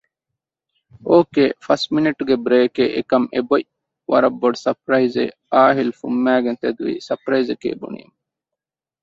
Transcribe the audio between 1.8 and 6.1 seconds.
މިނެޓުގެ ބްރޭކެއް އެކަމް އެބޮތް ވަރަށް ބޮޑު ސަޕްރައިޒެއް އާހިލް